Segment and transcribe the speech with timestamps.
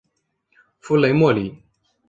[0.79, 1.61] 弗雷默里。